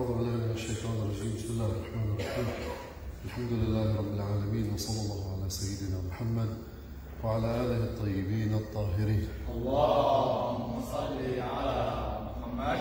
أعوذ 0.00 0.08
بالله 0.18 0.30
من 0.30 0.52
الشيطان 0.54 0.94
الرجيم. 1.02 1.32
بسم 1.38 1.50
الله 1.54 1.66
الرحمن 1.66 2.06
الرحيم. 2.14 2.46
الحمد 3.24 3.52
لله 3.52 3.96
رب 3.96 4.10
العالمين 4.14 4.74
وصلى 4.74 5.00
الله 5.04 5.22
على 5.32 5.50
سيدنا 5.50 5.98
محمد 6.08 6.50
وعلى 7.24 7.48
آله 7.62 7.80
الطيبين 7.84 8.54
الطاهرين. 8.54 9.28
اللهم 9.54 10.82
صل 10.92 11.18
على 11.38 11.78
محمد 12.26 12.80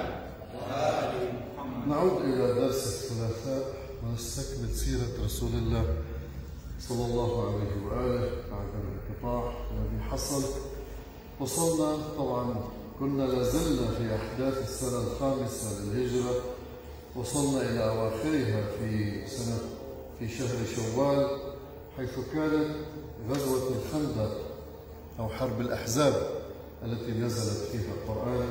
وآل 0.56 1.14
محمد. 1.54 1.88
نعود 1.88 2.22
إلى 2.22 2.46
درس 2.62 2.82
الثلاثاء 2.88 3.64
ونستكمل 4.04 4.70
سيرة 4.70 5.14
رسول 5.26 5.54
الله 5.54 5.86
صلى 6.80 7.06
الله 7.06 7.32
عليه 7.46 7.74
وآله 7.86 8.30
بعد 8.52 8.70
الانقطاع 8.82 9.54
الذي 9.72 10.02
حصل. 10.10 10.44
وصلنا 11.40 11.92
طبعا 12.18 12.46
كنا 13.00 13.24
لازلنا 13.24 13.86
في 13.98 14.16
أحداث 14.16 14.58
السنة 14.58 15.00
الخامسة 15.08 15.68
للهجرة. 15.82 16.36
وصلنا 17.16 17.62
إلى 17.62 17.84
أواخرها 17.84 18.64
في 18.80 19.22
سنة 19.28 19.58
في 20.20 20.28
شهر 20.30 20.58
شوال 20.76 21.28
حيث 21.98 22.10
كانت 22.34 22.76
غزوة 23.30 23.70
الخندق 23.70 24.38
أو 25.20 25.30
حرب 25.30 25.62
الأحزاب 25.62 26.30
التي 26.86 27.12
نزلت 27.12 27.70
فيها 27.72 27.94
القرآن 27.94 28.50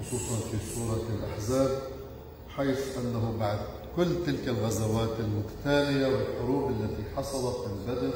خصوصا 0.00 0.36
في 0.50 0.56
سورة 0.74 1.02
الأحزاب 1.18 1.82
حيث 2.48 2.98
أنه 2.98 3.34
بعد 3.40 3.58
كل 3.96 4.06
تلك 4.26 4.48
الغزوات 4.48 5.10
المتتالية 5.20 6.06
والحروب 6.06 6.70
التي 6.70 7.02
حصلت 7.16 7.56
من 7.68 7.94
بدر 7.94 8.12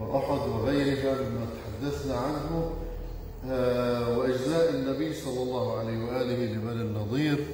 وأحد 0.00 0.48
وغيرها 0.48 1.14
مما 1.20 1.46
تحدثنا 1.56 2.16
عنه 2.16 2.70
آه، 3.46 4.18
وإجزاء 4.18 4.70
النبي 4.74 5.14
صلى 5.14 5.42
الله 5.42 5.78
عليه 5.78 6.04
وآله 6.04 6.44
لبني 6.44 6.82
النضير 6.82 7.46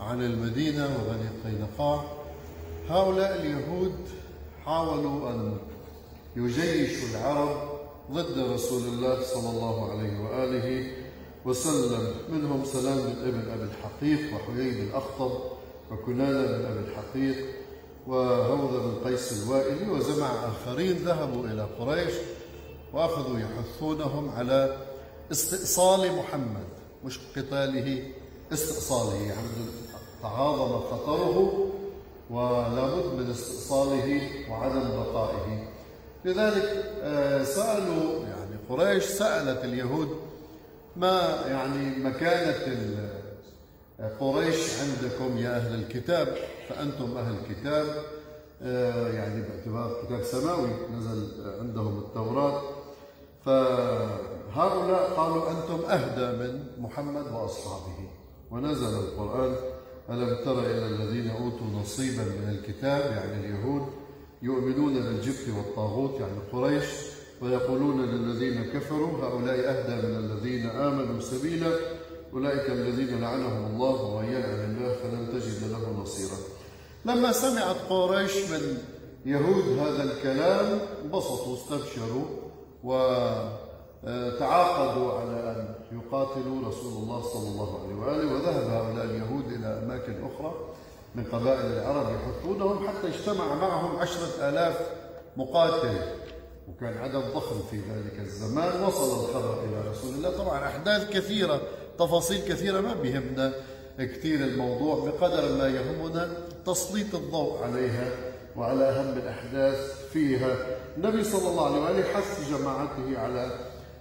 عن 0.00 0.22
المدينة 0.22 0.84
وبني 0.84 1.28
قينقاع 1.44 2.04
هؤلاء 2.88 3.40
اليهود 3.40 3.94
حاولوا 4.64 5.30
أن 5.30 5.56
يجيشوا 6.36 7.08
العرب 7.08 7.68
ضد 8.12 8.38
رسول 8.38 8.82
الله 8.82 9.22
صلى 9.22 9.50
الله 9.50 9.90
عليه 9.90 10.20
وآله 10.20 10.90
وسلم. 11.44 12.14
منهم 12.28 12.64
سلام 12.64 12.96
بن 12.98 13.28
ابن 13.28 13.50
أبي 13.50 13.62
الحقيق 13.62 14.34
وحيي 14.34 14.70
بن 14.70 14.94
أخطب 14.94 15.32
وكنانة 15.90 16.46
بن 16.46 16.64
أبي 16.64 16.80
الحقيق 16.80 17.46
وهوذا 18.06 18.78
بن 18.78 19.08
قيس 19.10 19.42
الوائلي 19.42 19.90
وجمع 19.90 20.30
آخرين 20.48 20.96
ذهبوا 20.96 21.44
إلى 21.46 21.66
قريش 21.78 22.14
وأخذوا 22.92 23.38
يحثونهم 23.38 24.28
على 24.36 24.76
استئصال 25.32 26.16
محمد 26.16 26.64
مش 27.04 27.18
قتاله 27.36 28.02
استئصاله 28.52 29.14
يعني 29.14 29.48
تعاظم 30.22 30.80
خطره 30.80 31.66
ولابد 32.30 33.04
من 33.18 33.30
استئصاله 33.30 34.20
وعدم 34.50 34.88
بقائه. 34.90 35.68
لذلك 36.24 36.84
آه، 37.02 37.44
سألوا 37.44 38.24
يعني 38.24 38.56
قريش 38.70 39.04
سألت 39.04 39.64
اليهود 39.64 40.08
ما 40.96 41.40
يعني 41.46 41.98
مكانة 42.04 42.66
ال- 42.66 43.18
قريش 44.20 44.56
عندكم 44.80 45.38
يا 45.38 45.56
أهل 45.56 45.74
الكتاب؟ 45.74 46.36
فأنتم 46.68 47.16
أهل 47.16 47.34
الكتاب 47.34 47.86
آه، 48.62 49.08
يعني 49.08 49.42
باعتبار 49.42 50.02
كتاب 50.06 50.22
سماوي 50.22 50.68
نزل 50.96 51.28
عندهم 51.60 51.98
التوراة. 51.98 52.62
فهؤلاء 53.44 55.10
قالوا 55.16 55.50
أنتم 55.50 55.84
أهدى 55.90 56.36
من 56.38 56.64
محمد 56.78 57.32
وأصحابه. 57.32 58.08
ونزل 58.50 58.94
القرآن 58.98 59.56
ألم 60.10 60.44
تر 60.44 60.60
إلى 60.60 60.86
الذين 60.86 61.30
أوتوا 61.30 61.66
نصيبا 61.82 62.22
من 62.22 62.58
الكتاب 62.58 63.00
يعني 63.12 63.46
اليهود 63.46 63.86
يؤمنون 64.42 64.94
بالجبت 64.94 65.48
والطاغوت 65.56 66.20
يعني 66.20 66.38
قريش 66.52 66.84
ويقولون 67.42 68.04
للذين 68.04 68.64
كفروا 68.64 69.18
هؤلاء 69.18 69.56
أهدى 69.56 70.06
من 70.06 70.16
الذين 70.16 70.66
آمنوا 70.66 71.20
سبيلا 71.20 71.70
أولئك 72.32 72.70
الذين 72.70 73.20
لعنهم 73.20 73.74
الله 73.74 74.02
ومن 74.02 74.28
يلعن 74.28 74.76
الله 74.76 74.94
فلن 74.94 75.28
تجد 75.32 75.70
له 75.70 76.02
نصيرا. 76.02 76.36
لما 77.04 77.32
سمعت 77.32 77.76
قريش 77.88 78.36
من 78.50 78.78
يهود 79.26 79.78
هذا 79.78 80.02
الكلام 80.02 80.80
انبسطوا 81.04 81.56
استبشروا 81.56 82.24
وتعاقدوا 84.02 85.12
على 85.12 85.50
أن 85.50 85.74
يقاتلوا 85.98 86.68
رسول 86.68 87.02
الله 87.02 87.22
صلى 87.22 87.48
الله 87.48 87.80
عليه 87.82 87.94
وآله 87.94 88.34
وذهب 88.34 88.70
هؤلاء 88.70 89.04
اليهود 89.04 89.52
إلى 89.52 89.66
أماكن 89.66 90.14
أخرى 90.24 90.54
من 91.14 91.24
قبائل 91.24 91.66
العرب 91.66 92.06
يحثونهم 92.14 92.88
حتى 92.88 93.08
اجتمع 93.08 93.54
معهم 93.54 93.96
عشرة 93.96 94.48
آلاف 94.48 94.80
مقاتل. 95.36 95.98
وكان 96.68 96.98
عدد 96.98 97.24
ضخم 97.34 97.56
في 97.70 97.76
ذلك 97.76 98.20
الزمان 98.20 98.82
وصل 98.82 99.24
الخبر 99.24 99.64
إلى 99.64 99.90
رسول 99.90 100.14
الله. 100.14 100.38
طبعا 100.38 100.66
أحداث 100.66 101.10
كثيرة 101.10 101.60
تفاصيل 101.98 102.40
كثيرة 102.48 102.80
ما 102.80 102.94
بيهمنا 102.94 103.52
كثير 103.98 104.40
الموضوع 104.40 104.94
بقدر 104.96 105.58
ما 105.58 105.68
يهمنا 105.68 106.32
تسليط 106.66 107.14
الضوء 107.14 107.62
عليها 107.62 108.10
وعلى 108.56 108.84
أهم 108.84 109.18
الأحداث 109.18 110.08
فيها. 110.12 110.56
النبي 110.96 111.24
صلى 111.24 111.50
الله 111.50 111.66
عليه 111.66 111.80
وآله 111.80 112.02
حث 112.02 112.50
جماعته 112.50 113.18
على 113.18 113.50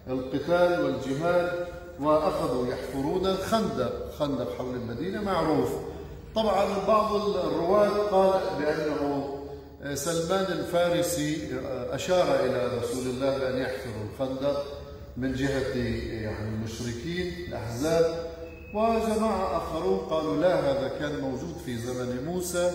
القتال 0.10 0.84
والجهاد 0.84 1.52
وأخذوا 2.00 2.68
يحفرون 2.68 3.26
الخندق 3.26 4.12
خندق 4.20 4.58
حول 4.58 4.76
المدينة 4.76 5.22
معروف. 5.22 5.70
طبعا 6.36 6.66
بعض 6.88 7.16
الرواة 7.16 7.90
قال 7.90 8.42
بأنه 8.60 9.34
سلمان 9.94 10.46
الفارسي 10.52 11.60
أشار 11.92 12.36
إلى 12.46 12.78
رسول 12.78 13.06
الله 13.08 13.38
بأن 13.38 13.58
يحفروا 13.58 14.04
الخندق 14.14 14.64
من 15.18 15.34
جهة 15.34 15.76
يعني 16.24 16.50
المشركين 16.50 17.34
الأحزاب. 17.48 18.28
وجماعة 18.74 19.58
آخرون 19.58 19.98
قالوا 20.00 20.38
لا 20.38 20.60
هذا 20.60 20.92
كان 21.00 21.20
موجود 21.20 21.56
في 21.66 21.78
زمن 21.78 22.26
موسى 22.26 22.72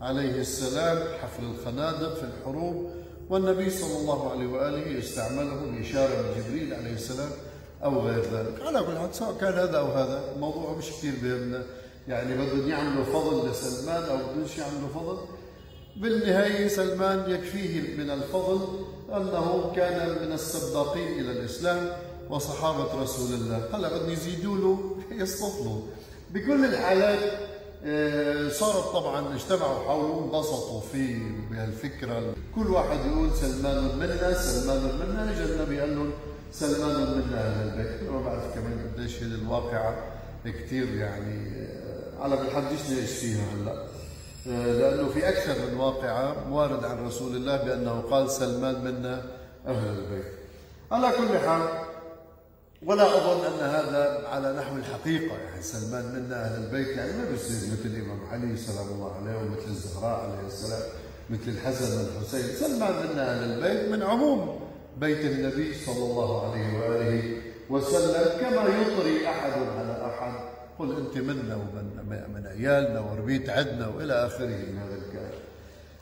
عليه 0.00 0.40
السلام 0.40 0.98
حفر 1.22 1.42
الخنادق 1.42 2.14
في 2.14 2.24
الحروب. 2.24 2.90
والنبي 3.30 3.70
صلى 3.70 3.96
الله 4.00 4.30
عليه 4.30 4.46
وآله 4.46 4.98
استعمله 4.98 5.54
بإشارة 5.54 6.22
من 6.22 6.42
جبريل 6.42 6.74
عليه 6.74 6.92
السلام 6.92 7.30
أو 7.84 8.00
غير 8.00 8.20
ذلك. 8.20 8.60
على 8.66 8.80
كل 8.80 8.98
حال 8.98 9.14
سواء 9.14 9.34
كان 9.40 9.52
هذا 9.52 9.78
أو 9.78 9.86
هذا 9.86 10.32
الموضوع 10.34 10.76
مش 10.78 10.90
كثير 10.90 11.12
بيهمنا 11.22 11.62
يعني 12.08 12.36
بدهم 12.36 12.68
يعملوا 12.68 13.04
فضل 13.04 13.50
لسلمان 13.50 14.02
أو 14.02 14.16
بدهمش 14.16 14.58
يعملوا 14.58 14.88
فضل. 14.94 15.18
بالنهاية 15.96 16.68
سلمان 16.68 17.30
يكفيه 17.30 17.96
من 17.96 18.10
الفضل 18.10 18.84
أنه 19.08 19.72
كان 19.76 20.26
من 20.26 20.32
السباقين 20.32 21.20
إلى 21.20 21.32
الإسلام 21.32 21.88
وصحابة 22.30 23.02
رسول 23.02 23.34
الله. 23.34 23.68
هلا 23.72 23.96
بدهم 23.96 24.10
يزيدوا 24.10 24.56
له 24.56 24.96
يصطفلوا 25.10 25.80
بكل 26.30 26.64
الحالات 26.64 27.20
صارت 28.50 28.84
طبعا 28.92 29.34
اجتمعوا 29.34 29.84
حوله 29.84 30.24
انبسطوا 30.24 30.80
فيه 30.92 31.18
بهالفكرة. 31.50 32.34
كل 32.54 32.66
واحد 32.66 32.98
يقول 33.06 33.30
سلمان 33.32 33.98
منا 33.98 34.34
سلمان 34.34 34.82
منا 34.82 35.30
اجى 35.30 35.44
النبي 35.52 35.80
قال 35.80 35.96
لهم 35.96 36.10
سلمان 36.52 36.90
منا 36.96 37.38
أهل 37.46 37.68
البيت. 37.68 38.10
ما 38.10 38.20
بعرف 38.20 38.54
كمان 38.54 38.90
قديش 38.96 39.22
هي 39.22 39.26
الواقعة 39.26 39.94
كثير 40.44 40.94
يعني 40.94 41.48
آه، 41.58 42.22
على 42.22 42.36
بالحديث 42.36 42.90
ليش 42.90 43.10
فيها 43.10 43.44
هلا. 43.54 43.86
لأنه 44.46 45.08
في 45.08 45.28
أكثر 45.28 45.54
من 45.70 45.76
واقعة 45.80 46.52
وارد 46.52 46.84
عن 46.84 47.06
رسول 47.06 47.36
الله 47.36 47.56
بأنه 47.56 48.00
قال 48.10 48.30
سلمان 48.30 48.84
منا 48.84 49.22
أهل 49.66 49.88
البيت. 49.98 50.32
على 50.92 51.08
كل 51.16 51.38
حال 51.38 51.62
ولا 52.86 53.02
أظن 53.16 53.44
أن 53.44 53.68
هذا 53.70 54.28
على 54.28 54.52
نحو 54.52 54.76
الحقيقة. 54.76 55.36
يعني 55.36 55.62
سلمان 55.62 56.04
منا 56.04 56.44
أهل 56.44 56.64
البيت 56.64 56.88
يعني 56.96 57.12
ما 57.12 57.30
بيصير 57.30 57.72
مثل 57.72 57.86
الإمام 57.86 58.18
علي 58.32 58.56
سلام 58.56 58.88
الله 58.88 59.12
عليه 59.16 59.36
ومثل 59.36 59.68
الزهراء 59.68 60.20
عليه 60.20 60.46
السلام 60.46 60.82
مثل 61.30 61.48
الحسن 61.48 61.98
والحسين. 61.98 62.56
سلمان 62.68 62.92
منا 63.06 63.32
أهل 63.32 63.52
البيت 63.52 63.92
من 63.92 64.02
عموم 64.02 64.60
بيت 65.00 65.20
النبي 65.20 65.74
صلى 65.86 66.04
الله 66.04 66.50
عليه 66.50 66.78
وآله 66.78 67.36
وسلم 67.70 68.40
كما 68.40 68.62
يطري 68.62 69.28
أحد 69.28 69.52
على 69.52 70.06
أحد. 70.06 70.32
قل 70.78 70.96
أنت 70.96 71.18
منا 71.18 71.54
ومن 71.54 71.86
من 72.34 72.46
عيالنا 72.46 73.00
وربيت 73.00 73.50
عدنا 73.50 73.88
وإلى 73.88 74.26
آخره 74.26 74.46
من 74.46 74.78
هذا 74.78 74.94
الكلام 74.94 75.23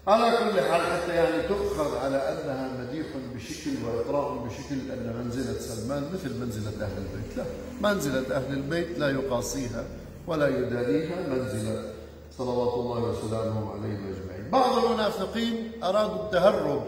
على 0.07 0.37
كل 0.37 0.61
حال 0.61 0.81
حتى 0.81 1.15
يعني 1.15 1.49
تؤخذ 1.49 1.97
على 1.97 2.17
أنها 2.17 2.69
مديح 2.81 3.07
بشكل 3.35 3.71
وإطراء 3.87 4.35
بشكل 4.35 4.93
أن 4.93 5.23
منزلة 5.25 5.59
سلمان 5.61 6.11
مثل 6.15 6.41
منزلة 6.41 6.85
أهل 6.85 6.93
البيت. 6.99 7.37
لا 7.37 7.45
منزلة 7.81 8.37
أهل 8.37 8.53
البيت 8.53 8.99
لا 8.99 9.11
يقاسيها 9.11 9.85
ولا 10.27 10.49
يدانيها 10.49 11.29
منزلة 11.29 11.93
صلوات 12.39 12.75
الله 12.75 13.03
وسلامه 13.03 13.71
عليهم 13.73 14.13
أجمعين. 14.13 14.51
بعض 14.53 14.85
المنافقين 14.85 15.71
أرادوا 15.83 16.25
التهرب 16.25 16.83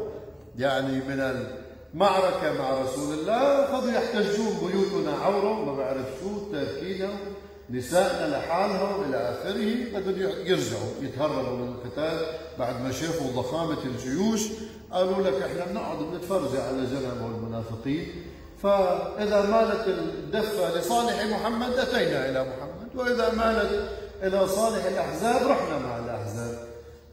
يعني 0.59 0.93
من 0.93 1.21
المعركة 1.95 2.53
مع 2.59 2.83
رسول 2.83 3.19
الله 3.19 3.65
أخذوا 3.65 3.91
يحتجون 3.93 4.71
بيوتنا 4.73 5.13
عورة 5.13 5.65
ما 5.65 5.77
بعرف 5.77 6.07
شو 6.21 6.53
تاركينا 6.53 7.09
نسائنا 7.71 8.37
لحالها 8.37 8.97
والى 8.97 9.17
آخره 9.17 10.01
بدهم 10.01 10.47
يرجعوا 10.47 10.91
يتهربوا 11.03 11.57
من 11.57 11.69
القتال 11.75 12.27
بعد 12.59 12.83
ما 12.83 12.93
شافوا 12.93 13.43
ضخامة 13.43 13.79
الجيوش. 13.85 14.41
قالوا 14.93 15.23
لك 15.23 15.43
إحنا 15.43 15.65
بنقعد 15.73 15.99
بنتفرج 15.99 16.57
على 16.57 16.87
جنب 16.87 17.31
المنافقين 17.37 18.07
فإذا 18.63 19.43
مالت 19.51 19.89
الدفة 19.89 20.79
لصالح 20.79 21.25
محمد 21.25 21.79
أتينا 21.79 22.29
إلى 22.29 22.41
محمد. 22.41 22.89
وإذا 22.95 23.35
مالت 23.35 23.89
إلى 24.23 24.49
صالح 24.49 24.85
الأحزاب 24.85 25.47
رحنا 25.47 25.79
مع 25.79 25.99
الأحزاب. 25.99 26.59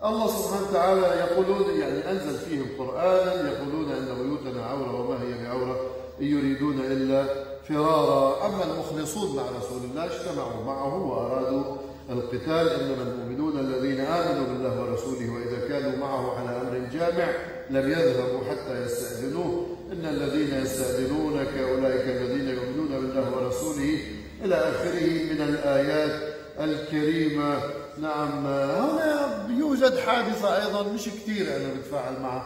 الله 0.06 0.28
سبحانه 0.28 0.68
وتعالى 0.70 1.02
يقولون 1.02 1.80
يعني 1.80 2.12
أنزل 2.12 2.38
فيهم 2.38 2.66
قرآنا 2.80 3.52
يقولون 3.52 3.92
أن 3.92 4.06
بيوتنا 4.06 4.66
عورة 4.66 5.02
وما 5.02 5.22
هي 5.24 5.44
بعورة 5.44 5.80
إن 6.22 6.26
يريدون 6.26 6.80
إلا 6.80 7.51
فرارا 7.74 8.46
أما 8.46 8.64
المخلصون 8.64 9.36
مع 9.36 9.44
رسول 9.44 9.82
الله 9.92 10.06
اجتمعوا 10.06 10.64
معه 10.66 10.96
وأرادوا 11.08 11.64
القتال. 12.10 12.70
إنما 12.70 13.04
المؤمنون 13.04 13.60
الذين 13.60 14.00
آمنوا 14.00 14.48
بالله 14.48 14.82
ورسوله 14.82 15.34
وإذا 15.34 15.68
كانوا 15.68 15.98
معه 15.98 16.40
على 16.40 16.62
أمر 16.62 16.90
جامع 16.94 17.28
لم 17.70 17.92
يذهبوا 17.92 18.40
حتى 18.50 18.82
يستأذنوه. 18.86 19.66
إن 19.92 20.06
الذين 20.06 20.62
يستأذنونك 20.64 21.58
أولئك 21.58 22.08
الذين 22.08 22.50
يؤمنون 22.50 22.88
بالله 22.88 23.38
ورسوله 23.38 24.00
إلى 24.44 24.56
آخره 24.56 25.34
من 25.34 25.42
الآيات 25.42 26.34
الكريمة. 26.60 27.60
نعم. 27.98 28.46
هنا 28.46 29.48
يوجد 29.60 29.98
حادثة 29.98 30.66
أيضا 30.66 30.84
مش 30.84 31.06
كثير 31.06 31.56
أنا 31.56 31.74
بتفاعل 31.80 32.22
معها. 32.22 32.46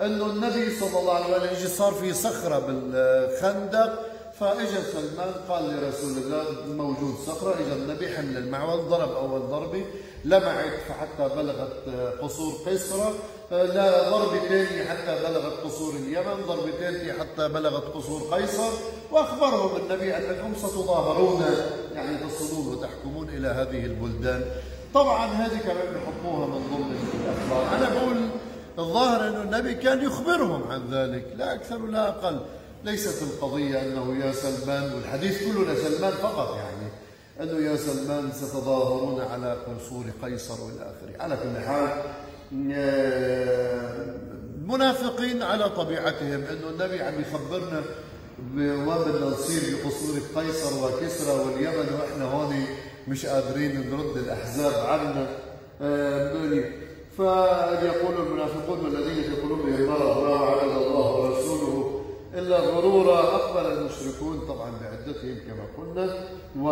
إنه 0.00 0.26
النبي 0.26 0.76
صلى 0.80 1.00
الله 1.00 1.14
عليه 1.14 1.52
وسلم 1.52 1.68
صار 1.68 1.92
في 1.92 2.12
صخرة 2.12 2.58
بالخندق. 2.58 4.15
فاجى 4.40 4.82
سلمان 4.92 5.34
قال 5.48 5.64
لرسول 5.64 6.18
الله 6.18 6.44
موجود 6.74 7.14
صخرة 7.26 7.54
اجى 7.54 7.72
النبي 7.72 8.08
حمل 8.08 8.36
المعول 8.36 8.88
ضرب 8.88 9.12
أول 9.12 9.40
ضربه 9.40 9.84
لمعت 10.24 10.80
حتى 11.00 11.34
بلغت 11.36 11.72
قصور 12.20 12.52
قيصرة 12.66 13.14
لا 13.50 14.10
ضربة 14.10 14.38
ثانية 14.38 14.84
حتى 14.84 15.18
بلغت 15.22 15.52
قصور 15.64 15.94
اليمن 15.94 16.44
ضربة 16.48 16.70
ثالثة 16.70 17.12
حتى 17.12 17.48
بلغت 17.48 17.84
قصور 17.94 18.34
قيصر 18.34 18.72
وأخبرهم 19.12 19.76
النبي 19.76 20.16
أنكم 20.16 20.54
ستظاهرون 20.56 21.44
يعني 21.94 22.16
تصلون 22.16 22.66
وتحكمون 22.66 23.28
إلى 23.28 23.48
هذه 23.48 23.84
البلدان. 23.84 24.44
طبعا 24.94 25.26
هذه 25.26 25.58
كمان 25.58 25.94
بحطوها 25.94 26.46
من 26.46 26.60
ضمن 26.72 26.96
الأخبار. 27.24 27.76
أنا 27.76 27.94
بقول 27.94 28.28
الظاهر 28.78 29.28
أن 29.28 29.42
النبي 29.42 29.74
كان 29.74 30.04
يخبرهم 30.04 30.62
عن 30.70 30.90
ذلك 30.90 31.24
لا 31.36 31.54
أكثر 31.54 31.82
ولا 31.82 32.08
أقل. 32.08 32.40
ليست 32.86 33.22
القضية 33.22 33.82
أنه 33.82 34.24
يا 34.24 34.32
سلمان 34.32 34.92
والحديث 34.94 35.44
كله 35.44 35.72
لسلمان 35.72 36.12
فقط 36.12 36.56
يعني 36.56 36.88
أنه 37.40 37.66
يا 37.70 37.76
سلمان 37.76 38.32
ستظاهرون 38.32 39.20
على 39.20 39.52
قصور 39.52 40.04
قيصر 40.22 40.54
والى 40.64 40.82
آخره. 40.82 41.22
على 41.22 41.36
كل 41.36 41.60
حال 41.66 41.88
المنافقين 44.62 45.42
على 45.42 45.68
طبيعتهم 45.68 46.42
أنه 46.50 46.68
النبي 46.70 47.02
عم 47.02 47.14
يخبرنا 47.20 47.82
وين 48.56 48.98
بدنا 48.98 49.26
نصير 49.26 49.62
بقصور 49.76 50.18
قيصر 50.36 50.84
وكسرى 50.84 51.40
واليمن 51.40 51.88
وإحنا 52.00 52.24
هون 52.24 52.64
مش 53.08 53.26
قادرين 53.26 53.90
نرد 53.90 54.16
الأحزاب 54.16 54.86
عنا. 54.86 55.26
فيقول 57.16 58.14
المنافقون 58.26 58.78
والذين 58.84 59.22
في 59.22 59.40
قلوبهم 59.42 59.86
مرض 59.86 60.22
ما 60.22 60.62
الله 60.62 61.12
ورسوله 61.14 61.55
إلا 62.36 62.58
غرورا 62.58 63.20
أقبل 63.20 63.72
المشركون 63.72 64.40
طبعا 64.48 64.72
بعدتهم 64.82 65.36
كما 65.46 65.66
قلنا 65.78 66.28
و 66.60 66.68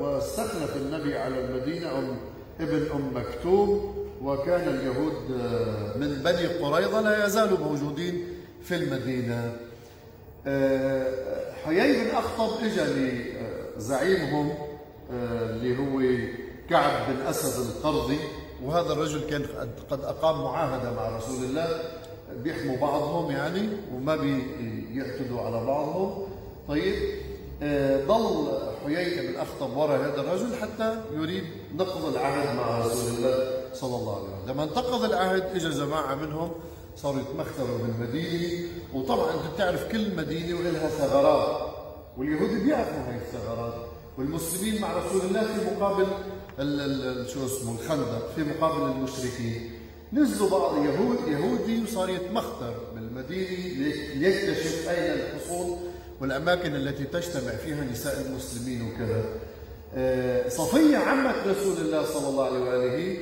واستخلف 0.00 0.76
النبي 0.76 1.18
على 1.18 1.44
المدينة 1.44 1.98
أم 1.98 2.16
ابن 2.60 2.86
أم 2.94 3.10
مكتوم 3.14 3.94
وكان 4.22 4.68
اليهود 4.68 5.12
من 5.96 6.22
بني 6.24 6.46
قريظة 6.46 7.00
لا 7.00 7.26
يزالوا 7.26 7.58
موجودين 7.58 8.24
في 8.62 8.74
المدينة. 8.74 9.56
حيي 11.64 12.04
بن 12.04 12.10
أخطب 12.16 12.64
إجا 12.64 12.86
لزعيمهم 13.76 14.54
اللي 15.12 15.78
هو 15.78 16.00
كعب 16.70 17.14
بن 17.14 17.26
أسد 17.26 17.66
القرضي 17.66 18.18
وهذا 18.64 18.92
الرجل 18.92 19.20
كان 19.30 19.46
قد 19.90 20.04
أقام 20.04 20.42
معاهدة 20.44 20.92
مع 20.92 21.16
رسول 21.16 21.44
الله. 21.44 21.97
بيحموا 22.36 22.76
بعضهم 22.76 23.30
يعني 23.30 23.68
وما 23.94 24.16
بيعتدوا 24.16 25.40
على 25.40 25.66
بعضهم. 25.66 26.26
طيب 26.68 26.94
آه، 27.62 28.06
ضل 28.06 28.58
حيي 28.84 29.28
بن 29.28 29.36
أخطب 29.36 29.76
وراء 29.76 30.00
هذا 30.00 30.20
الرجل 30.20 30.56
حتى 30.56 31.00
يريد 31.14 31.44
نقض 31.76 32.16
العهد 32.16 32.56
مع 32.56 32.78
رسول 32.78 33.14
الله 33.14 33.64
صلى 33.74 33.96
الله 33.96 34.16
عليه 34.16 34.24
وسلم. 34.24 34.54
لما 34.54 34.64
انتقض 34.64 35.04
العهد 35.04 35.42
اجى 35.42 35.68
جماعة 35.68 36.14
منهم 36.14 36.50
صاروا 36.96 37.20
يتمختروا 37.20 37.78
بالمدينة. 37.78 38.68
وطبعا 38.94 39.30
أنت 39.30 39.54
بتعرف 39.54 39.92
كل 39.92 40.16
مدينة 40.16 40.58
ولها 40.58 40.88
ثغرات 40.88 41.74
واليهود 42.18 42.50
بيعرفوا 42.50 43.02
هاي 43.08 43.16
الثغرات. 43.16 43.74
والمسلمين 44.18 44.80
مع 44.82 44.88
رسول 44.92 45.20
الله 45.20 45.42
في 45.42 45.74
مقابل 45.74 46.06
شو 47.28 47.46
اسمه 47.46 47.72
الخندق 47.72 48.28
في 48.36 48.44
مقابل 48.44 48.92
المشركين. 48.92 49.70
نزلوا 50.12 50.50
بعض 50.50 50.84
يهود 50.84 51.18
يهودي 51.28 51.82
وصار 51.82 52.08
يتمختر 52.10 52.74
بالمدينة 52.94 53.94
ليكتشف 54.14 54.88
أين 54.88 55.12
الحصون 55.12 55.80
والأماكن 56.20 56.74
التي 56.74 57.04
تجتمع 57.04 57.52
فيها 57.52 57.84
نساء 57.92 58.26
المسلمين 58.26 58.82
وكذا. 58.82 59.24
آه، 59.94 60.48
صفية 60.48 60.96
عمة 60.96 61.34
رسول 61.46 61.76
الله 61.76 62.04
صلى 62.04 62.28
الله 62.28 62.44
عليه 62.44 62.60
وآله 62.60 63.16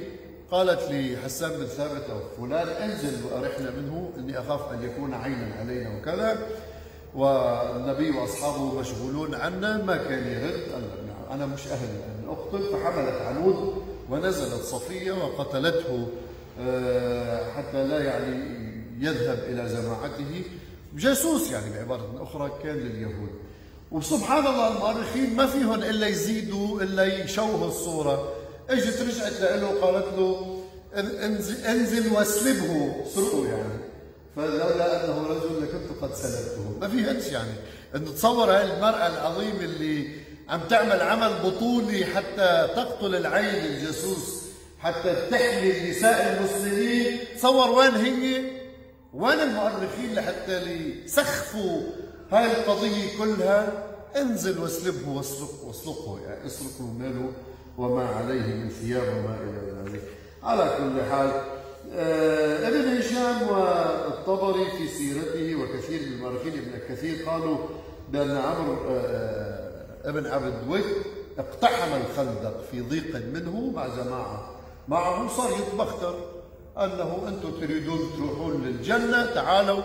قالت 0.50 0.80
لحسان 0.90 1.50
بن 1.50 1.66
ثابت 1.66 2.04
أو 2.10 2.20
فلان 2.46 2.68
انزل 2.68 3.24
وأرحنا 3.24 3.70
منه 3.70 4.10
إني 4.18 4.38
أخاف 4.38 4.72
أن 4.72 4.82
يكون 4.82 5.14
عينا 5.14 5.54
علينا 5.60 5.98
وكذا. 5.98 6.38
والنبي 7.14 8.10
وأصحابه 8.10 8.80
مشغولون 8.80 9.34
عنا 9.34 9.84
ما 9.84 9.96
كان 9.96 10.26
يرد؟ 10.26 10.72
قال 10.72 10.82
أنا 11.30 11.46
مش 11.46 11.66
أهل 11.66 11.88
ان 11.88 12.28
أقتل. 12.28 12.72
فحملت 12.72 13.22
عنود 13.22 13.82
ونزلت 14.10 14.62
صفية 14.62 15.12
وقتلته. 15.12 16.06
حتى 17.56 17.84
لا 17.84 18.04
يعني 18.04 18.56
يذهب 19.00 19.38
إلى 19.38 19.66
جماعته. 19.68 20.42
جاسوس 20.96 21.50
يعني 21.50 21.70
بعبارة 21.74 22.22
أخرى 22.22 22.52
كان 22.62 22.76
لليهود. 22.76 23.30
وسبحان 23.90 24.46
الله 24.46 24.68
المؤرخين 24.68 25.36
ما 25.36 25.46
فيهم 25.46 25.74
إلا 25.74 26.06
يزيدوا 26.06 26.82
إلا 26.82 27.24
يشوهوا 27.24 27.68
الصورة. 27.68 28.32
أجت 28.70 29.02
رجعت 29.02 29.40
له 29.40 29.74
وقالت 29.74 30.06
له 30.18 30.62
انزل, 31.66 32.12
واسلبه. 32.12 33.04
سرقه 33.14 33.46
يعني. 33.46 33.78
فلولا 34.36 35.04
أنه 35.04 35.26
رجل 35.26 35.62
لكنت 35.62 36.02
قد 36.02 36.14
سلبته. 36.14 36.78
ما 36.80 36.88
في 36.88 37.32
يعني. 37.32 37.52
انه 37.94 38.10
تصور 38.10 38.50
هاي 38.50 38.74
المرأة 38.74 39.06
العظيمة 39.06 39.60
اللي 39.60 40.08
عم 40.48 40.60
تعمل 40.70 41.00
عمل 41.00 41.32
بطولي 41.44 42.04
حتى 42.04 42.68
تقتل 42.76 43.14
العين 43.14 43.64
الجاسوس. 43.64 44.45
حتى 44.78 45.28
تحمي 45.30 45.90
نساء 45.90 46.38
المسلمين. 46.38 47.18
تصور 47.36 47.70
وين 47.70 47.94
هي؟ 47.94 48.50
وين 49.14 49.40
المؤرخين 49.40 50.14
لحتى 50.14 50.64
ليسخفوا 50.64 51.82
هاي 52.30 52.46
القضية 52.46 53.18
كلها؟ 53.18 53.86
انزل 54.16 54.58
واسلبه 54.58 55.08
واسلق 55.08 55.64
واسلقه 55.64 56.20
يعني 56.26 56.46
اسلقه 56.46 56.84
ماله 56.98 57.32
وما 57.78 58.06
عليه 58.06 58.54
من 58.54 58.68
ثياب 58.68 59.02
وما 59.02 59.36
إلى 59.42 59.90
ذلك. 59.90 60.02
على 60.42 60.70
كل 60.78 61.10
حال 61.10 61.30
آه 61.94 62.68
ابن 62.68 62.96
هشام 62.96 63.48
والطبري 63.48 64.64
في 64.78 64.88
سيرته 64.88 65.54
وكثير 65.54 66.00
من 66.00 66.12
المؤرخين 66.12 66.52
ابن 66.52 66.78
كثير 66.88 67.28
قالوا 67.28 67.58
بأن 68.12 68.36
عمرو 68.36 68.74
آه, 68.74 69.00
آه، 69.00 70.08
ابن 70.08 70.26
عبد 70.26 70.54
ود 70.68 70.84
اقتحم 71.38 71.90
الخندق 72.00 72.64
في 72.70 72.80
ضيق 72.80 73.16
منه 73.16 73.72
مع 73.74 73.86
جماعة 73.86 74.55
معه 74.88 75.28
صار 75.28 75.50
يتبختر 75.50 76.14
أنه 76.78 77.28
أنتم 77.28 77.60
تريدون 77.60 78.10
تروحون 78.16 78.64
للجنة 78.64 79.26
تعالوا 79.34 79.82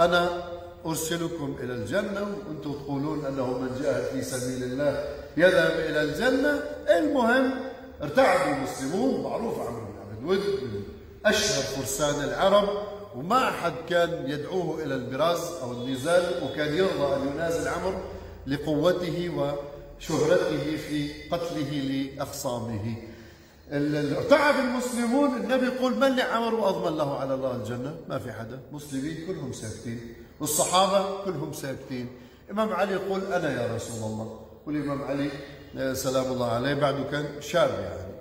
أنا 0.00 0.42
أرسلكم 0.86 1.56
إلى 1.60 1.72
الجنة. 1.72 2.20
وأنتم 2.20 2.72
تقولون 2.72 3.24
أنه 3.26 3.58
من 3.58 3.80
جاهد 3.82 4.04
في 4.04 4.22
سبيل 4.22 4.62
الله 4.62 5.04
يذهب 5.36 5.70
إلى 5.70 6.02
الجنة. 6.02 6.62
المهم 6.98 7.54
ارتعب 8.02 8.56
المسلمون 8.56 9.22
معروف 9.22 9.58
عمرو 9.60 9.80
بن 9.80 9.98
عبد 10.00 10.24
ود 10.24 10.62
من 10.62 10.82
أشهر 11.26 11.62
فرسان 11.62 12.24
العرب. 12.24 12.68
وما 13.16 13.48
أحد 13.48 13.72
كان 13.88 14.30
يدعوه 14.30 14.82
إلى 14.82 14.94
البراز 14.94 15.40
أو 15.62 15.72
النزال 15.72 16.42
وكان 16.44 16.74
يرضى 16.74 17.16
أن 17.16 17.28
ينازل 17.34 17.68
عمرو 17.68 17.98
لقوته 18.46 19.30
وشهرته 19.30 20.76
في 20.76 21.28
قتله 21.30 21.70
لأخصامه. 21.70 22.96
ارتعب 23.72 24.54
المسلمون 24.58 25.36
النبي 25.36 25.66
يقول 25.66 25.96
من 25.96 26.16
لعمر 26.16 26.54
واضمن 26.54 26.96
له 26.96 27.18
على 27.18 27.34
الله 27.34 27.56
الجنة؟ 27.56 27.96
ما 28.08 28.18
في 28.18 28.32
حدا، 28.32 28.60
مسلمين 28.72 29.26
كلهم 29.26 29.52
ساكتين، 29.52 30.14
والصحابة 30.40 31.24
كلهم 31.24 31.52
ساكتين، 31.52 32.08
إمام 32.50 32.72
علي 32.72 32.92
يقول 32.92 33.20
أنا 33.20 33.62
يا 33.62 33.74
رسول 33.74 33.96
الله، 33.96 34.40
والإمام 34.66 35.02
علي 35.02 35.30
سلام 35.94 36.32
الله 36.32 36.50
عليه 36.50 36.74
بعده 36.74 37.02
كان 37.02 37.26
شاب 37.40 37.70
يعني. 37.70 38.14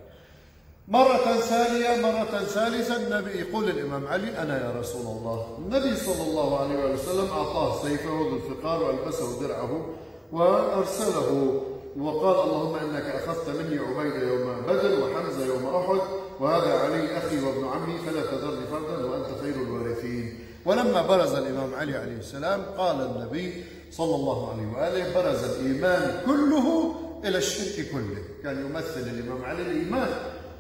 مرة 0.88 1.36
ثانية 1.36 2.02
مرة 2.02 2.40
ثالثة 2.40 2.96
النبي 2.96 3.32
يقول 3.32 3.70
الإمام 3.70 4.08
علي 4.08 4.38
أنا 4.38 4.66
يا 4.66 4.80
رسول 4.80 5.18
الله. 5.18 5.58
النبي 5.58 5.96
صلى 5.96 6.22
الله 6.22 6.60
عليه 6.60 6.94
وسلم 6.94 7.30
أعطاه 7.30 7.82
سيفه 7.84 8.10
ذو 8.10 8.36
الفقار 8.36 8.84
وألبسه 8.84 9.48
درعه 9.48 9.86
وأرسله 10.32 11.62
وقال 12.00 12.48
اللهم 12.48 12.76
إنك 12.76 13.04
أخذت 13.04 13.50
مني 13.50 13.80
عبيد 13.80 14.24
يوم 14.24 14.56
بدر 14.68 15.00
وحمزة 15.04 15.46
يوم 15.46 15.76
أحد 15.76 16.02
وهذا 16.40 16.74
علي 16.74 17.18
أخي 17.18 17.40
وابن 17.40 17.68
عمي 17.68 17.98
فلا 17.98 18.22
تذرني 18.22 18.68
فردا 18.72 19.06
وأنت 19.06 19.28
خير 19.42 19.56
الوارثين. 19.56 20.40
ولما 20.66 21.02
برز 21.02 21.34
الإمام 21.36 21.74
علي 21.76 21.98
عليه 21.98 22.18
السلام 22.18 22.62
قال 22.78 22.96
النبي 22.96 23.64
صلى 23.92 24.16
الله 24.16 24.52
عليه 24.52 24.68
وآله 24.68 25.14
برز 25.16 25.44
الإيمان 25.44 26.22
كله 26.26 26.96
إلى 27.26 27.38
الشرك 27.38 27.86
كله. 27.92 28.24
كان 28.44 28.66
يمثل 28.66 29.00
الإمام 29.00 29.46
علي 29.46 29.62
الإيمان 29.62 30.10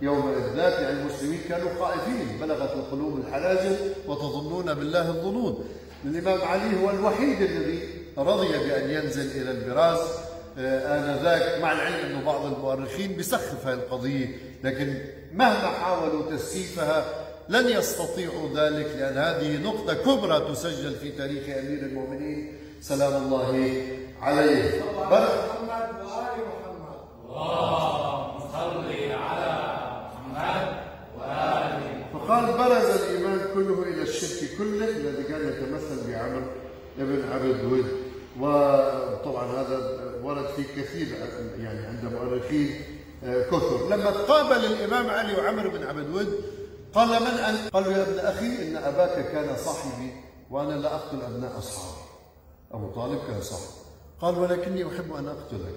يومئذ 0.01 0.55
ذاك 0.55 0.81
يعني 0.81 1.01
المسلمين 1.01 1.39
كانوا 1.49 1.69
خائفين. 1.79 2.37
بلغت 2.41 2.73
القلوب 2.73 3.19
الحناجر 3.19 3.75
وتظنون 4.07 4.73
بالله 4.73 5.09
الظنون. 5.09 5.65
الإمام 6.05 6.41
علي 6.41 6.83
هو 6.83 6.89
الوحيد 6.89 7.41
الذي 7.41 7.79
رضي 8.17 8.47
بأن 8.47 8.89
ينزل 8.89 9.41
إلى 9.41 9.51
البراز. 9.51 9.99
آنذاك 10.57 11.62
مع 11.62 11.72
العلم 11.72 11.95
أنه 12.05 12.25
بعض 12.25 12.45
المؤرخين 12.45 13.13
بيسخف 13.13 13.67
هذه 13.67 13.74
القضية 13.74 14.27
لكن 14.63 14.98
مهما 15.33 15.69
حاولوا 15.69 16.31
تسييفها 16.31 17.05
لن 17.50 17.69
يستطيعوا 17.69 18.50
ذلك 18.55 18.88
لأن 18.98 19.17
هذه 19.17 19.57
نقطة 19.63 19.93
كبرى 19.93 20.53
تسجل 20.53 20.95
في 20.95 21.12
تاريخ 21.12 21.43
أمير 21.43 21.79
المؤمنين. 21.83 22.57
سلام 22.81 23.24
الله 23.24 23.48
عليه. 24.22 24.81
بل 24.81 25.24
محمد 25.24 25.89
وآل 26.05 26.38
محمد 26.48 26.95
اللهم 27.29 28.39
صل 28.39 29.12
على 29.12 29.72
محمد 30.31 30.67
وآل 31.19 32.03
فقال 32.13 32.45
برز 32.45 33.01
الإيمان 33.01 33.39
كله 33.53 33.83
إلى 33.83 34.01
الشرك 34.01 34.57
كله 34.57 34.89
الذي 34.89 35.24
كان 35.24 35.48
يتمثل 35.48 36.12
بعمر 36.12 36.43
بن 36.98 37.31
عبد 37.33 37.63
ود 37.72 37.86
وطبعا 38.39 39.45
هذا 39.45 40.12
ورد 40.24 40.48
في 40.48 40.63
كثير 40.63 41.08
يعني 41.60 41.86
عند 41.86 42.06
مؤرخين 42.13 42.82
آه، 43.24 43.44
كثر. 43.44 43.88
لما 43.89 44.12
تقابل 44.12 44.65
الإمام 44.65 45.10
علي 45.10 45.34
وعمر 45.36 45.68
بن 45.68 45.84
عبد 45.84 46.10
ود 46.15 46.39
قال 46.94 47.10
من 47.10 47.27
أنت؟ 47.27 47.70
قال 47.74 47.84
له 47.84 47.98
يا 47.98 48.03
ابن 48.03 48.20
أخي 48.20 48.68
إن 48.68 48.75
أباك 48.77 49.32
كان 49.32 49.56
صاحبي 49.58 50.12
وأنا 50.51 50.74
لا 50.74 50.96
أقتل 50.96 51.22
أبناء 51.22 51.58
أصحابي. 51.58 52.01
أبو 52.72 52.88
طالب 52.92 53.20
كان 53.27 53.42
صاحبي. 53.42 53.74
قال 54.22 54.39
ولكني 54.39 54.88
أحب 54.88 55.13
أن 55.13 55.27
أقتلك. 55.27 55.75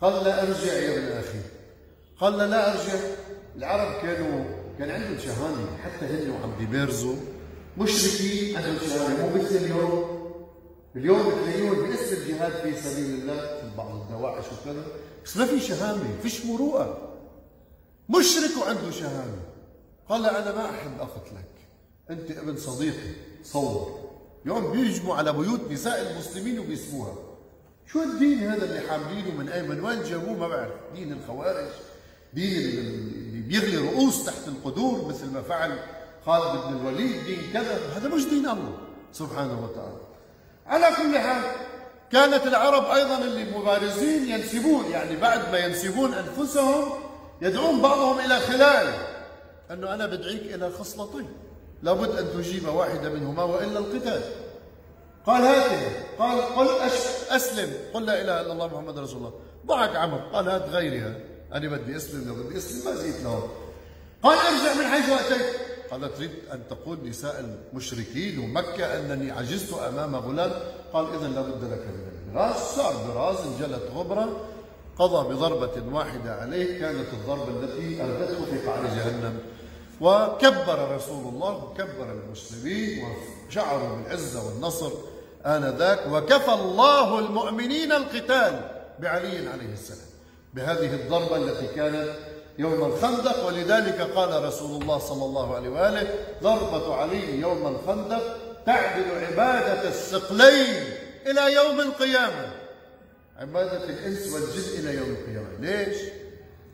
قال 0.00 0.24
لا 0.24 0.42
أرجع 0.42 0.72
يا 0.72 0.98
ابن 0.98 1.18
أخي. 1.18 1.38
قال 2.20 2.38
لا, 2.38 2.72
أرجع. 2.72 2.98
العرب 3.56 4.02
كانوا 4.02 4.44
كان 4.78 4.90
عندهم 4.90 5.18
شهامة 5.18 5.66
حتى 5.84 6.06
هن 6.06 6.30
وعم 6.30 6.52
بيبارزوا 6.58 7.16
مشركين 7.78 8.56
عندهم 8.56 8.78
شهامة 8.88 9.26
مو 9.26 9.42
مثل 9.42 9.56
اليوم. 9.56 10.22
اليوم 10.96 11.18
بتلاقيهم 11.18 11.74
باسم 11.88 12.16
الجهاد 12.16 12.52
في 12.52 12.76
سبيل 12.88 13.20
الله. 13.20 13.61
الدواعش 14.22 14.44
وكذا 14.44 14.84
بس 15.24 15.36
ما 15.36 15.46
في 15.46 15.60
شهامة 15.60 16.04
فيش 16.22 16.46
مروءة. 16.46 16.98
مشرك 18.08 18.56
وعنده 18.62 18.90
شهامة. 18.90 19.42
قال 20.08 20.26
أنا 20.26 20.54
ما 20.54 20.70
أحب 20.70 21.00
أقتلك 21.00 21.48
أنت 22.10 22.30
ابن 22.30 22.56
صديقي 22.56 23.14
صور. 23.44 24.00
يوم 24.44 24.72
بيهجموا 24.72 25.14
على 25.14 25.32
بيوت 25.32 25.60
نساء 25.70 26.10
المسلمين 26.10 26.58
وبيسموها. 26.58 27.14
شو 27.92 28.02
الدين 28.02 28.38
هذا 28.38 28.64
اللي 28.64 28.80
حاملينه 28.88 29.30
من 29.38 29.48
أي 29.48 29.62
من 29.62 29.84
وين 29.84 30.02
جابوه؟ 30.02 30.34
ما 30.34 30.48
بعرف. 30.48 30.72
دين 30.94 31.12
الخوارج. 31.12 31.70
دين 32.34 32.56
اللي 32.56 33.40
بيغلي 33.40 33.76
رؤوس 33.76 34.24
تحت 34.24 34.48
القدور 34.48 35.08
مثل 35.08 35.30
ما 35.30 35.42
فعل 35.42 35.78
خالد 36.26 36.66
بن 36.66 36.76
الوليد. 36.80 37.24
دين 37.24 37.38
كذا. 37.52 37.96
هذا 37.96 38.08
مش 38.08 38.24
دين 38.24 38.48
الله 38.48 38.78
سبحانه 39.12 39.64
وتعالى. 39.64 40.00
على 40.66 40.96
كل 40.96 41.18
حال 41.18 41.42
كانت 42.12 42.46
العرب 42.46 42.84
أيضا 42.84 43.18
اللي 43.18 43.58
مبارزين 43.58 44.28
ينسبون 44.28 44.84
يعني 44.90 45.16
بعد 45.16 45.52
ما 45.52 45.58
ينسبون 45.58 46.14
أنفسهم 46.14 46.92
يدعون 47.42 47.82
بعضهم 47.82 48.18
إلى 48.18 48.40
خلال. 48.40 48.94
أنه 49.70 49.94
أنا 49.94 50.06
بدعيك 50.06 50.54
إلى 50.54 50.70
خصلتين 50.70 51.28
لابد 51.82 52.18
أن 52.18 52.32
تجيب 52.32 52.68
واحدة 52.68 53.10
منهما 53.10 53.42
وإلا 53.42 53.78
القتال. 53.78 54.22
قال 55.26 55.42
هاته 55.42 55.92
قال 56.18 56.40
قل 56.40 56.68
أسلم. 57.30 57.72
قل 57.94 58.06
لا 58.06 58.20
إله 58.20 58.40
إلا 58.40 58.52
الله 58.52 58.66
محمد 58.66 58.98
رسول 58.98 59.16
الله. 59.16 59.32
ضحك 59.66 59.96
عمر. 59.96 60.18
قال 60.32 60.48
هات 60.48 60.68
غيرها. 60.68 61.14
أنا 61.54 61.68
بدي 61.68 61.96
أسلم 61.96 62.28
لو 62.28 62.34
بدي 62.34 62.58
أسلم 62.58 62.84
ما 62.84 62.94
زيت 62.94 63.20
له 63.22 63.48
قال 64.22 64.38
ارجع 64.38 64.74
من 64.74 64.86
حيث 64.86 65.08
أتيت. 65.08 65.61
قال 65.92 66.14
تريد 66.14 66.30
أن 66.52 66.62
تقول 66.70 66.98
نساء 67.04 67.56
المشركين 67.72 68.38
ومكه 68.38 68.98
أنني 68.98 69.30
عجزت 69.30 69.72
أمام 69.72 70.16
غلام. 70.16 70.52
قال 70.92 71.06
اذا 71.14 71.28
لابد 71.28 71.64
لك 71.64 71.86
من 71.86 72.08
البراز 72.28 72.56
صار 72.56 72.94
براز 73.08 73.36
انجلت 73.36 73.82
غبرة 73.94 74.40
قضى 74.98 75.34
بضربة 75.34 75.96
واحدة 75.96 76.34
عليه 76.34 76.80
كانت 76.80 77.06
الضربة 77.12 77.48
التي 77.48 78.02
أردته 78.02 78.44
في 78.44 78.66
قعر 78.66 78.82
جهنم. 78.84 79.38
وكبر 80.00 80.94
رسول 80.96 81.34
الله 81.34 81.64
وكبر 81.64 82.12
المسلمين 82.12 83.04
وشعروا 83.48 83.96
بالعزة 83.96 84.46
والنصر 84.46 84.90
آنذاك. 85.46 86.06
وكفى 86.12 86.52
الله 86.52 87.18
المؤمنين 87.18 87.92
القتال 87.92 88.70
بعلي 88.98 89.48
عليه 89.48 89.72
السلام. 89.72 90.08
بهذه 90.54 90.94
الضربة 90.94 91.36
التي 91.36 91.66
كانت 91.74 92.08
يوم 92.58 92.84
الخندق 92.84 93.46
ولذلك 93.46 94.00
قال 94.00 94.44
رسول 94.44 94.82
الله 94.82 94.98
صلى 94.98 95.24
الله 95.24 95.54
عليه 95.56 95.68
وآله 95.68 96.14
ضربة 96.42 96.94
علي 96.94 97.40
يوم 97.40 97.66
الخندق 97.66 98.36
تعدل 98.66 99.24
عبادة 99.24 99.88
الثقلين 99.88 100.84
إلى 101.26 101.54
يوم 101.54 101.80
القيامة. 101.80 102.52
عبادة 103.38 103.84
الإنس 103.84 104.32
والجن 104.32 104.78
إلى 104.78 104.96
يوم 104.96 105.08
القيامة. 105.08 105.48
ليش؟ 105.60 105.96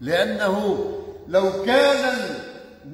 لأنه 0.01 0.85
لو 1.29 1.65
كان 1.65 2.19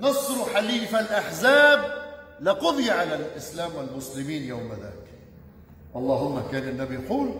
نصر 0.00 0.44
حليف 0.54 0.96
الأحزاب 0.96 2.04
لقضي 2.40 2.90
على 2.90 3.14
الإسلام 3.14 3.70
والمسلمين 3.76 4.42
يوم 4.42 4.68
ذاك. 4.70 5.04
اللهم 5.96 6.42
كان 6.52 6.68
النبي 6.68 6.94
يقول 6.94 7.34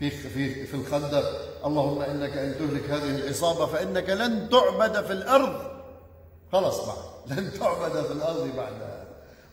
في 0.00 0.10
في 0.10 0.66
في 0.66 0.74
الخندق. 0.74 1.24
اللهم 1.66 2.02
إنك 2.02 2.36
إن 2.36 2.54
تهلك 2.58 2.90
هذه 2.90 3.16
العصابة 3.16 3.66
فإنك 3.66 4.10
لن 4.10 4.48
تعبد 4.50 5.06
في 5.06 5.12
الأرض. 5.12 5.62
خلاص 6.52 6.80
بعد. 6.86 6.98
لن 7.38 7.50
تعبد 7.60 8.06
في 8.06 8.12
الأرض 8.12 8.48
بعدها. 8.56 9.04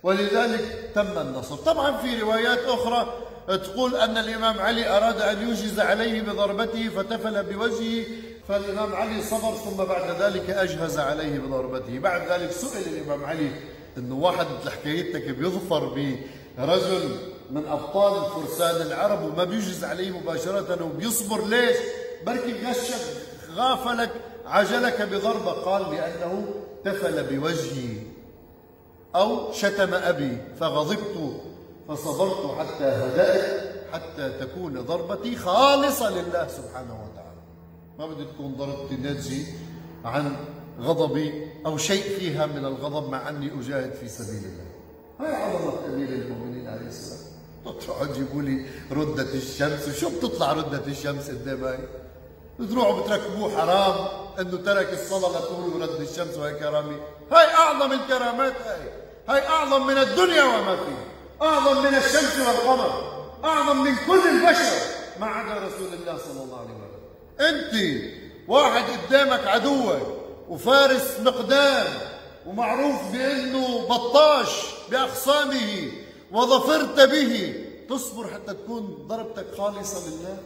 ولذلك 0.03 0.91
تم 0.95 1.17
النصر 1.17 1.55
طبعا 1.55 1.97
في 1.97 2.21
روايات 2.21 2.59
أخرى 2.59 3.13
تقول 3.47 3.95
أن 3.95 4.17
الإمام 4.17 4.59
علي 4.59 4.97
أراد 4.97 5.21
أن 5.21 5.47
يوجز 5.47 5.79
عليه 5.79 6.21
بضربته 6.21 6.89
فتفل 6.89 7.43
بوجهه 7.43 8.05
فالإمام 8.47 8.95
علي 8.95 9.23
صبر 9.23 9.55
ثم 9.55 9.83
بعد 9.83 10.21
ذلك 10.21 10.49
أجهز 10.49 10.99
عليه 10.99 11.39
بضربته. 11.39 11.99
بعد 11.99 12.31
ذلك 12.31 12.51
سئل 12.51 12.93
الإمام 12.93 13.25
علي 13.25 13.49
انه 13.97 14.15
واحد 14.15 14.45
حكايتك 14.65 15.29
بيظفر 15.29 16.13
برجل 16.57 17.17
من 17.51 17.65
أبطال 17.65 18.25
الفرسان 18.25 18.87
العرب 18.87 19.23
وما 19.23 19.43
بيجز 19.43 19.83
عليه 19.83 20.19
مباشرة 20.19 20.83
وبيصبر 20.85 21.45
ليش؟ 21.45 21.77
بركي 22.25 22.65
غشك 22.65 23.01
غافلك 23.55 24.11
عجلك 24.45 25.01
بضربة. 25.01 25.51
قال 25.51 25.95
لأنه 25.95 26.45
تفل 26.85 27.23
بوجهي 27.23 27.97
أو 29.15 29.51
شتم 29.51 29.93
أبي 29.93 30.37
فغضبت 30.59 31.41
فصبرت 31.87 32.57
حتى 32.59 32.83
هدأت 32.83 33.67
حتى 33.93 34.29
تكون 34.39 34.81
ضربتي 34.81 35.35
خالصة 35.35 36.09
لله 36.09 36.47
سبحانه 36.47 36.93
وتعالى. 37.03 37.41
ما 37.99 38.07
بدي 38.07 38.25
تكون 38.25 38.55
ضربتي 38.55 38.95
ناتجة 38.95 39.45
عن 40.05 40.35
غضبي 40.79 41.47
أو 41.65 41.77
شيء 41.77 42.03
فيها 42.03 42.45
من 42.45 42.65
الغضب 42.65 43.09
مع 43.09 43.29
أني 43.29 43.51
أجاهد 43.59 43.93
في 43.93 44.07
سبيل 44.07 44.43
الله. 44.43 44.67
هاي 45.19 45.35
عظمة 45.35 45.85
أمير 45.85 46.09
المؤمنين 46.09 46.67
عليه 46.67 46.87
السلام. 46.87 47.26
تطلعوا 47.71 48.05
تجيبوا 48.05 48.41
لي 48.41 48.65
ردة 48.91 49.33
الشمس. 49.33 49.87
وشو 49.87 50.09
بتطلع 50.09 50.53
ردة 50.53 50.81
الشمس 50.87 51.29
قدام 51.29 51.63
هاي 51.63 51.79
بتروحوا 52.59 53.01
بتركبوه 53.01 53.57
حرام 53.57 54.07
إنه 54.39 54.57
ترك 54.57 54.93
الصلاة 54.93 55.29
لتقولوا 55.29 55.85
رد 55.85 56.01
الشمس 56.01 56.37
وهي 56.37 56.53
كرامة. 56.53 56.99
هاي 57.31 57.53
أعظم 57.53 57.91
الكرامات 57.91 58.53
هاي. 58.65 58.81
هاي 59.29 59.47
أعظم 59.47 59.87
من 59.87 59.97
الدنيا 59.97 60.43
وما 60.43 60.75
فيها. 60.75 61.05
أعظم 61.41 61.83
من 61.83 61.95
الشمس 61.95 62.39
والقمر. 62.47 63.17
أعظم 63.43 63.83
من 63.83 63.95
كل 64.07 64.19
البشر 64.29 64.77
ما 65.19 65.25
عدا 65.25 65.53
رسول 65.53 65.93
الله 65.93 66.17
صلى 66.17 66.43
الله 66.43 66.59
عليه 66.59 66.73
وسلم. 66.73 66.97
أنت 67.39 68.03
واحد 68.47 68.83
قدامك 68.83 69.47
عدوك 69.47 70.01
وفارس 70.49 71.19
مقدام 71.19 71.87
ومعروف 72.45 73.11
بأنه 73.11 73.87
بطاش 73.87 74.65
بأقسامه. 74.91 75.91
وظفرت 76.31 76.99
به. 76.99 77.63
تصبر 77.89 78.27
حتى 78.27 78.53
تكون 78.53 79.05
ضربتك 79.07 79.45
خالصة 79.57 80.09
لله. 80.09 80.37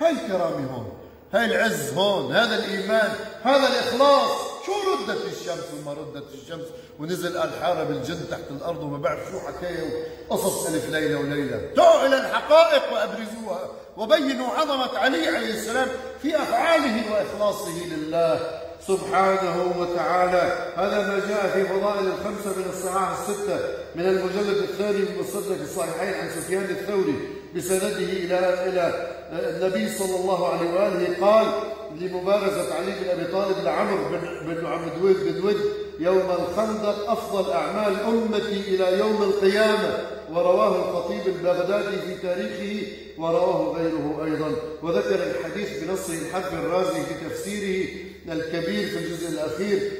هاي 0.00 0.10
الكرامة 0.10 0.72
هون 0.74 0.92
هاي 1.32 1.44
العز 1.44 1.92
هون 1.92 2.32
هذا 2.32 2.54
الإيمان 2.54 3.12
هذا 3.42 3.68
الإخلاص. 3.68 4.30
شو 4.66 4.72
ردت 4.72 5.24
الشمس 5.24 5.64
وما 5.80 5.92
ردت 5.92 6.24
الشمس؟ 6.34 6.66
ونزل 6.98 7.38
قال 7.38 7.50
حارب 7.62 7.90
الجن 7.90 8.28
تحت 8.30 8.50
الأرض 8.50 8.82
وما 8.82 8.98
بعرف 8.98 9.30
شو 9.30 9.40
حكاية 9.40 10.06
وقصص 10.28 10.66
ألف 10.66 10.90
ليلة 10.90 11.20
وليلة. 11.20 11.56
دعوا 11.76 12.06
إلى 12.06 12.16
الحقائق 12.16 12.92
وأبرزوها 12.92 13.70
وبينوا 13.96 14.48
عظمة 14.48 14.98
علي 14.98 15.28
عليه 15.28 15.50
السلام 15.50 15.88
في 16.22 16.36
أفعاله 16.36 17.12
وإخلاصه 17.12 17.86
لله. 17.86 18.60
سبحانه 18.86 19.74
وتعالى. 19.78 20.72
هذا 20.76 20.98
ما 21.08 21.18
جاء 21.28 21.50
في 21.54 21.64
فضائل 21.64 22.06
الخمسة 22.06 22.58
من 22.58 22.64
الصحاح 22.72 23.18
الستة 23.18 23.58
من 23.94 24.06
المجلد 24.06 24.56
الثاني 24.56 24.98
من 24.98 25.16
مصدق 25.20 25.60
الصحيحين 25.62 26.14
عن 26.14 26.30
سفيان 26.30 26.64
الثوري 26.64 27.14
بسنده 27.56 27.96
إلى 27.96 28.38
إلى 28.68 29.10
النبي 29.32 29.88
صلى 29.88 30.16
الله 30.16 30.48
عليه 30.48 30.70
وآله 30.70 31.26
قال 31.26 31.46
لمبارزة 32.00 32.74
علي 32.74 32.92
بن 33.00 33.08
أبي 33.08 33.24
طالب 33.32 33.56
لعمرو 33.64 34.08
بن 34.08 34.54
بن 34.54 34.66
عبد 34.66 35.02
ود 35.02 35.16
بن 35.24 35.46
ود 35.46 35.60
يوم 35.98 36.30
الخندق 36.30 37.10
أفضل 37.10 37.52
أعمال 37.52 37.96
أمتي 38.00 38.60
إلى 38.74 38.98
يوم 38.98 39.22
القيامة. 39.22 39.98
ورواه 40.32 40.76
الخطيب 40.76 41.34
البغدادي 41.34 41.96
في 41.96 42.14
تاريخه 42.22 42.86
ورواه 43.18 43.76
غيره 43.76 44.24
أيضا. 44.24 44.52
وذكر 44.82 45.14
الحديث 45.14 45.84
بنصه 45.84 46.14
الحذف 46.14 46.54
الرازي 46.54 47.00
في 47.02 47.28
تفسيره 47.28 47.88
الكبير 48.28 48.88
في 48.88 48.98
الجزء 48.98 49.28
الأخير 49.28 49.90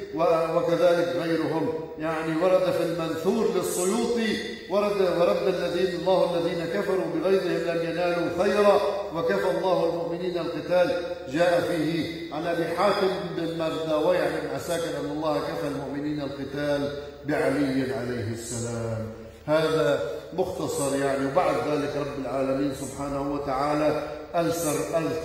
وكذلك 0.57 1.17
غيرهم. 1.23 1.69
يعني 1.99 2.43
ورد 2.43 2.73
في 2.73 2.83
المنثور 2.83 3.51
للسيوطي 3.57 4.37
ورد 4.71 5.01
ورد 5.19 5.55
الذين 5.55 6.01
الله 6.01 6.37
الذين 6.37 6.67
كفروا 6.67 7.05
بغيظهم 7.15 7.77
لم 7.77 7.91
ينالوا 7.91 8.45
خيرا 8.45 8.81
وكفى 9.17 9.59
الله 9.59 9.85
المؤمنين 9.85 10.39
القتال. 10.39 11.03
جاء 11.33 11.61
فيه 11.61 12.35
عن 12.35 12.47
أبي 12.47 12.65
حاتم 12.65 13.09
بن 13.37 13.59
مرداوي 13.59 14.19
عن 14.19 14.33
عساكر 14.55 15.01
أن 15.01 15.11
الله 15.17 15.39
كفى 15.39 15.69
المؤمنين 15.69 16.21
القتال 16.21 16.93
بعلي 17.27 17.93
عليه 17.93 18.33
السلام. 18.33 19.07
هذا 19.47 20.01
مختصر 20.39 20.97
يعني 20.97 21.27
وبعد 21.27 21.55
ذلك 21.69 21.97
رب 21.97 22.25
العالمين 22.25 22.73
سبحانه 22.75 23.33
وتعالى 23.33 24.03
أرسل, 24.35 24.77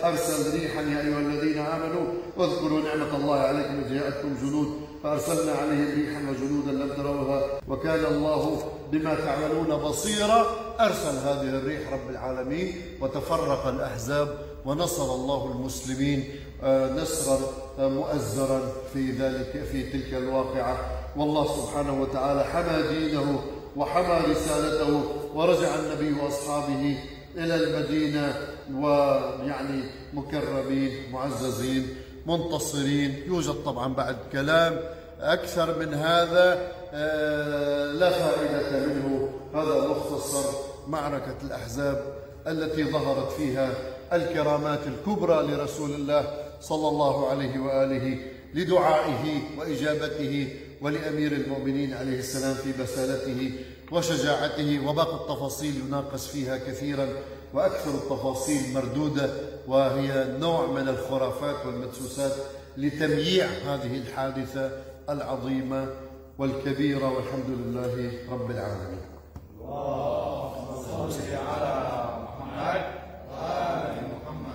أرسل 0.04 0.54
ريحا 0.60 0.82
يا 0.82 1.02
أيها 1.02 1.20
الذين 1.20 1.58
آمنوا 1.58 2.06
واذكروا 2.38 2.82
نعمة 2.82 3.16
الله 3.16 3.40
عليكم 3.40 3.82
إذ 3.86 3.94
جاءتكم 3.94 4.36
جنود 4.42 4.68
فأرسلنا 5.04 5.52
عليهم 5.52 5.88
ريحا 5.96 6.22
وجنودا 6.30 6.72
لم 6.72 6.94
تروها 6.98 7.42
وكان 7.68 8.06
الله 8.06 8.64
بما 8.92 9.16
تعملون 9.16 9.78
بصيرا 9.84 10.46
أرسل 10.80 11.18
هذه 11.18 11.50
الريح 11.58 11.94
رب 11.94 12.10
العالمين 12.10 12.82
وتفرق 13.02 13.68
الأحزاب 13.68 14.38
ونصر 14.66 15.16
الله 15.16 15.52
المسلمين 15.52 16.24
آه، 16.64 16.94
نصرا 16.94 17.40
آه، 17.80 17.88
مؤزرا 17.90 18.62
في 18.94 19.12
ذلك 19.12 19.64
في 19.72 19.92
تلك 19.92 20.14
الواقعة. 20.14 20.78
والله 21.18 21.48
سبحانه 21.48 22.02
وتعالى 22.02 22.44
حمى 22.44 23.00
دينه 23.00 23.42
وحمى 23.76 24.32
رسالته 24.32 25.04
ورجع 25.34 25.76
النبي 25.76 26.22
وأصحابه 26.22 26.98
إلى 27.38 27.56
المدينة 27.56 28.36
ويعني 28.76 29.84
مكرمين 30.14 31.12
معززين 31.12 31.88
منتصرين. 32.26 33.24
يوجد 33.28 33.54
طبعا 33.66 33.94
بعد 33.94 34.18
كلام 34.32 34.80
أكثر 35.22 35.80
من 35.80 35.94
هذا 35.94 36.72
آه، 36.94 37.92
لا 37.92 38.10
فائدة 38.10 38.86
منه 38.86 39.30
هذا 39.54 39.88
مختصر 39.88 40.50
معركة 40.88 41.36
الأحزاب 41.44 42.04
التي 42.48 42.84
ظهرت 42.84 43.32
فيها 43.32 43.70
الكرامات 44.14 44.80
الكبرى 44.88 45.48
لرسول 45.48 45.92
الله 45.92 46.34
صلى 46.62 46.88
الله 46.88 47.30
عليه 47.30 47.60
وآله 47.60 48.18
لدعائه 48.54 49.42
وإجابته 49.58 50.50
ولأمير 50.82 51.32
المؤمنين 51.32 51.94
عليه 51.94 52.20
السلام 52.20 52.54
في 52.54 52.84
بسالته 52.84 53.52
وشجاعته 53.92 54.88
وباقي 54.88 55.16
التفاصيل 55.16 55.76
يناقش 55.88 56.28
فيها 56.28 56.58
كثيرا 56.58 57.08
وأكثر 57.54 57.92
التفاصيل 57.92 58.74
مردودة 58.74 59.30
وهي 59.68 60.38
نوع 60.40 60.68
من 60.72 60.88
الخرافات 60.88 61.66
والمدسوسات 61.66 62.32
لتمييع 62.78 63.46
هذه 63.46 63.98
الحادثة 63.98 64.72
العظيمة 65.10 65.88
والكبيرة 66.38 67.12
والحمد 67.12 67.50
لله 67.50 68.12
رب 68.32 68.52
العالمين. 68.52 69.02
اللهم 69.62 70.82
صل 70.84 71.34
على 71.34 71.74
محمد 72.24 73.05